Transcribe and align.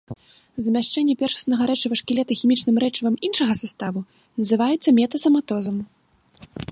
Замяшчэнне 0.67 1.13
першаснага 1.21 1.67
рэчыва 1.71 1.93
шкілета 2.01 2.33
хімічным 2.41 2.75
рэчывам 2.83 3.15
іншага 3.27 3.53
саставу 3.61 4.03
называецца 4.45 4.89
метасаматозам. 5.01 5.77